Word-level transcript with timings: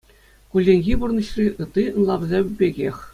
"Кулленхи 0.53 0.93
пурнӑҫри" 1.03 1.45
ытти 1.65 1.83
ӑнлавсем 1.95 2.45
пекех, 2.63 2.97